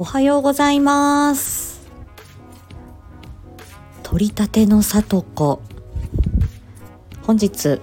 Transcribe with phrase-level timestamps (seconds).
[0.00, 1.80] おはようございます。
[4.04, 5.60] 取り立てのさとこ
[7.22, 7.80] 本日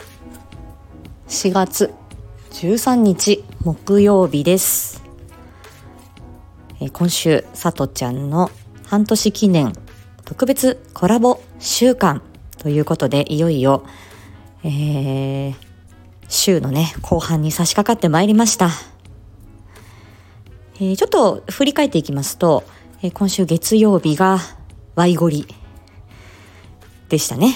[1.28, 1.94] 4月
[2.52, 5.04] 13日木曜日です。
[6.80, 8.50] え今週さとちゃんの
[8.86, 9.74] 半年記念
[10.24, 12.22] 特別コラボ週間
[12.60, 13.84] ということでいよいよ、
[14.64, 15.56] えー、
[16.30, 18.95] 週のね後半に差し掛かってまいりました。
[20.78, 22.64] えー、ちょっと振り返っていきますと、
[23.02, 24.40] えー、今週月曜日が
[24.96, 25.48] ワイゴリ
[27.10, 27.56] でしたね。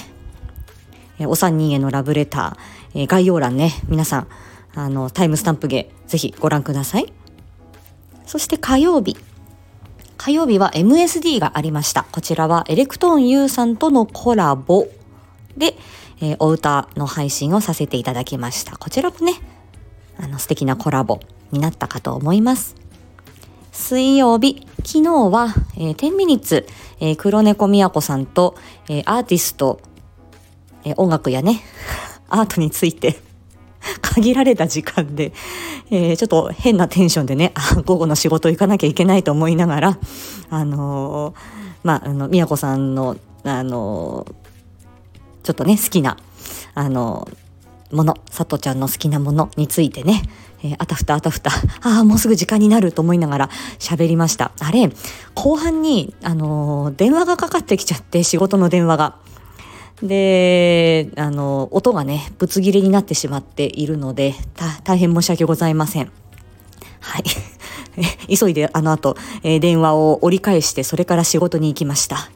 [1.18, 4.28] えー、お三人へのラブレター、え概要欄ね、皆さん、
[4.74, 7.12] あの、タイムスタンプ芸、ぜひご覧ください。
[8.26, 9.16] そして火曜日。
[10.16, 12.06] 火曜日は MSD がありました。
[12.10, 14.86] こちらはエレクトーン U さんとのコラボ
[15.56, 15.76] で、
[16.20, 18.76] えー、お歌の配信をさせていただきました。
[18.76, 19.34] こちらもね、
[20.18, 21.20] あの素敵なコラボ
[21.52, 22.79] になったかと思います。
[23.72, 26.66] 水曜日、昨日は、えー、10ミニッツ、
[26.98, 28.56] えー、黒猫みやこさんと、
[28.88, 29.80] えー、アーティスト、
[30.84, 31.60] えー、音楽やね、
[32.28, 33.20] アートについて
[34.02, 35.32] 限られた時間で、
[35.90, 37.52] えー、ちょっと変なテンションでね、
[37.84, 39.98] 午後の仕事行かなきゃいけないと思いながら、
[40.50, 41.34] あのー、
[41.84, 44.32] まあ、あの、みやこさんの、あのー、
[45.44, 46.16] ちょっとね、好きな、
[46.74, 47.28] あの
[47.90, 50.22] もの、さとちゃんの好きなものについてね、
[50.62, 51.50] えー、あたふたあたふた、
[51.82, 54.52] ああ、もうすぐ時間になると思いながら喋りました。
[54.60, 54.90] あれ、
[55.34, 59.16] 後半に、あのー、電話がかかってきちゃって、仕事の電話が。
[60.02, 64.34] で、あのー、音がね、ぶつ切れになってしまっているので、
[64.84, 66.10] 大変申し訳ございません。
[67.00, 67.24] はい。
[68.38, 72.30] 急いであの後、えー、電話を折り返して、それから仕事に行きました。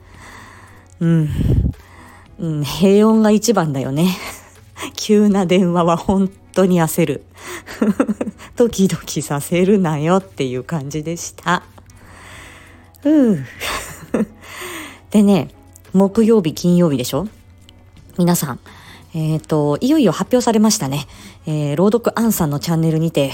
[1.01, 1.31] うん。
[2.39, 4.17] うん、平穏が一番だよね。
[4.95, 7.25] 急な電話は本当に焦る。
[8.57, 11.63] ドキドキさせるなよっていう感じでした。
[13.05, 13.39] う
[15.11, 15.51] でね、
[15.93, 17.29] 木曜日、金曜日でしょ？
[18.19, 18.61] 皆さん、
[19.15, 21.07] えっ、ー、と、いよいよ発表されましたね。
[21.47, 23.33] えー、朗読アンさんのチャンネルにて、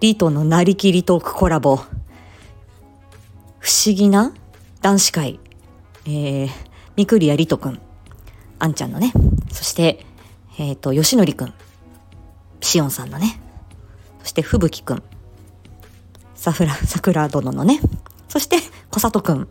[0.00, 4.32] リートのなりきりトークコラボ、不思議な
[4.80, 5.40] 男子会、
[6.06, 6.48] えー、
[6.96, 7.80] みくりやりとくん、
[8.58, 9.12] あんちゃんのね、
[9.50, 10.04] そして、
[10.58, 11.54] えっ、ー、と、よしのりくん、
[12.60, 13.40] しおんさんのね、
[14.20, 15.02] そしてふぶきくん、
[16.34, 17.80] さふら、さくら殿のね、
[18.28, 18.58] そして
[18.90, 19.48] 小里くん、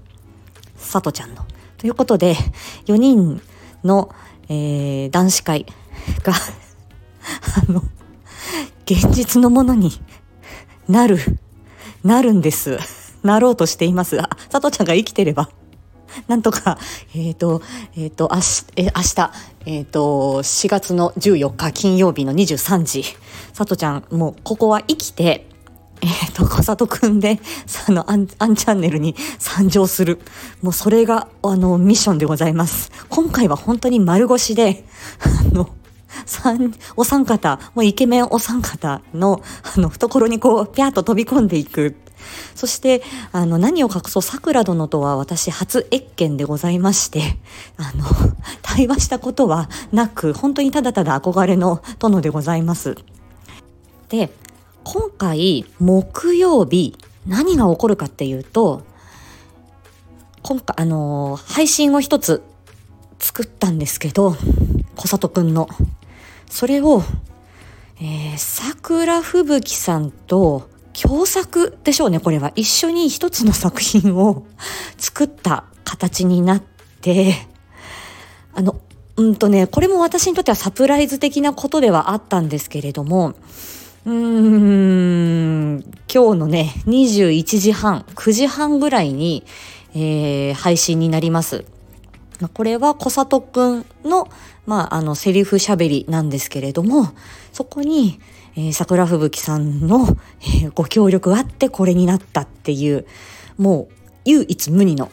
[0.78, 1.46] さとちゃんの。
[1.78, 2.36] ということで、
[2.86, 3.42] 4人
[3.84, 4.14] の、
[4.50, 5.66] えー、男子会
[6.24, 6.34] が
[7.68, 7.84] あの、
[8.86, 9.92] 現実のものに
[10.88, 11.18] なる、
[12.04, 12.78] なるんです。
[13.24, 14.22] なろうとしています。
[14.22, 15.50] あ、さとちゃんが生きてれば
[16.28, 16.78] なんとか、
[17.16, 17.62] えっ、ー、と、
[17.96, 19.32] えっ、ー、と、あし、え、明日、
[19.66, 23.06] えっ、と、4月の14日金曜日の23時、
[23.54, 25.48] さとちゃん、もうここは生きて、
[26.02, 27.40] えっ、と、かさとくんで、
[27.88, 30.20] あの、アン、アンチャンネルに参上する。
[30.62, 32.92] もうそれが、あの、ミッションでございます。
[33.10, 34.84] 今回は本当に丸腰で、
[35.52, 35.70] あの、
[36.26, 39.42] 三、お三方、もうイケメンお三方の、
[39.76, 41.96] あの、懐にこう、ぴゃっと飛び込んでいく。
[42.56, 43.02] そして、
[43.32, 47.38] あの、何を隠そう、桜殿とは私初謁見でございまして、
[47.78, 48.06] あの、
[48.62, 52.96] 対話したことはなく、本当にただただ憧れの殿でございます。
[54.10, 54.32] で、
[54.84, 58.84] 今回、木曜日、何が起こるかっていうと、
[60.44, 62.44] 今回、あの、配信を一つ
[63.20, 64.36] 作ったんですけど、
[64.96, 65.70] 小里くんの。
[66.52, 67.02] それを、
[68.02, 72.52] えー、桜吹雪さんと共作でしょうね、これは。
[72.56, 74.44] 一緒に一つの作品を
[75.00, 76.64] 作った形になっ
[77.02, 77.48] て、
[78.54, 78.76] あの、
[79.16, 83.34] うんとね、これも私にとってはサプライズ的なことではあったんですけれども、
[84.06, 85.84] うーん、
[86.14, 89.46] 今日のね、21時半、9時半ぐらいに、
[89.96, 91.64] えー、配信になります。
[92.41, 94.28] まこれは小里くんの、
[94.66, 97.09] まあ、あの、セリフ喋りなんですけれども、
[97.52, 98.20] そこに、
[98.55, 103.05] えー、桜吹雪さんの、えー、ご協力あってこれになったっていう、
[103.58, 103.93] もう
[104.26, 105.11] 唯一無二の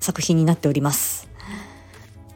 [0.00, 1.28] 作品になっております。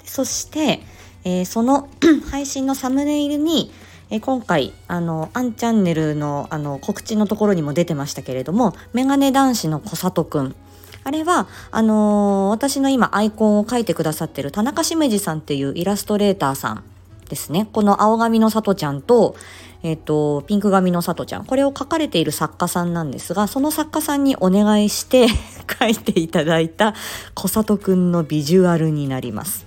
[0.04, 0.80] そして、
[1.24, 1.88] えー、その
[2.30, 3.72] 配信のサムネイルに、
[4.10, 10.56] えー、今回、あの、アンチャンネルのあの告知のところにも出てましたけれども、メガネ男子の小里くん。
[11.04, 16.84] あれは、あのー、私の今アイコンを描いてくださってる田中しめじさんっていうイラストレーターさん
[17.28, 17.68] ですね。
[17.72, 19.36] この青髪のさとちゃんと、
[19.82, 21.44] えっ、ー、と、ピンク髪のさとちゃん。
[21.44, 25.28] これを書かれている作家さんなんですが、その作家さんにお願いして
[25.78, 26.94] 書いていただいた
[27.34, 29.66] 小里くんのビジュアルになります。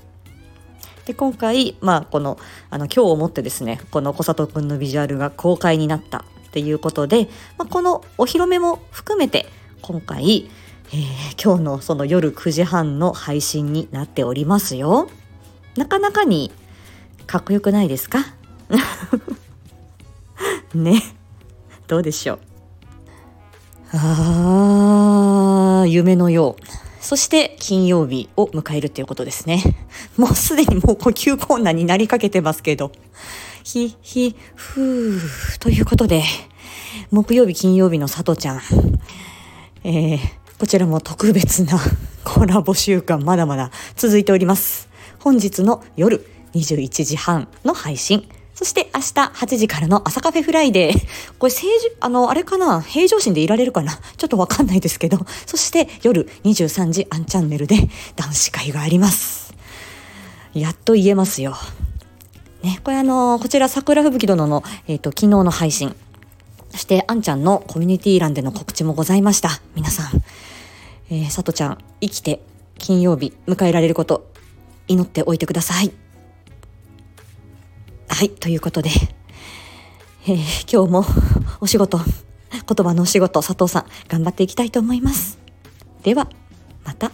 [1.06, 2.39] で、今回、まあ、この、
[2.72, 7.30] あの、今日をもってですね、この小里くんのビジュアルが公開になったっていうことで、
[7.60, 9.48] まあ、このお披露目も含めて、
[9.84, 10.50] 今回、
[10.94, 15.10] えー、今日のその夜9時半の配信になっておりますよ。
[15.75, 16.51] なかなかに
[17.25, 18.19] かっこよくないですか？
[20.74, 21.01] ね。
[21.88, 22.39] どうでしょう？
[23.94, 26.63] あー、夢のよう。
[27.01, 29.63] そして金曜日を迎えるということですね。
[30.18, 32.92] もうすでにもう呼吸困難になりかけてますけど。
[33.63, 35.60] ひ、ひ、ふー。
[35.60, 36.24] ということで、
[37.12, 38.62] 木曜日、金曜日のさとちゃん。
[39.84, 40.19] えー、
[40.59, 41.80] こちらも特別な
[42.25, 44.89] コラボ週間まだまだ続いております。
[45.19, 48.27] 本日の夜21時半の配信。
[48.56, 49.06] そして明日
[49.36, 51.00] 8時からの朝カフェフライデー。
[51.38, 52.81] これ、政治、あの、あれかな？
[52.81, 54.00] 平常心でいられるかな？
[54.18, 55.24] ちょっとわかんないですけど。
[55.45, 59.53] そして夜23時アンチャンネルで男子会があります。
[60.56, 61.56] やっと言えますよ。
[62.63, 65.95] ね、これあの、こちら桜吹雪殿の、えっ、ー、と、昨日の配信。
[66.71, 69.62] そして、あんちゃんのコミュニティ欄での告知もございました。
[69.75, 70.24] 皆さん。
[71.09, 72.42] えー、さとちゃん、生きて
[72.77, 74.31] 金曜日迎えられること、
[74.88, 75.92] 祈っておいてください。
[78.09, 78.89] はい、ということで、
[80.27, 80.36] えー、
[80.71, 81.06] 今日も
[81.62, 85.38] お仕事、言葉のお仕事、佐藤さん、頑張っていきたいと思います。
[86.04, 86.27] では、
[86.83, 87.12] また。